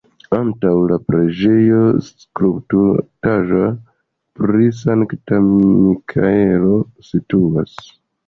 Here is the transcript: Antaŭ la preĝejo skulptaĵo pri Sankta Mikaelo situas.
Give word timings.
Antaŭ 0.35 0.69
la 0.91 0.95
preĝejo 1.09 1.81
skulptaĵo 2.05 3.61
pri 4.39 4.71
Sankta 4.79 5.41
Mikaelo 5.51 6.81
situas. 7.11 7.77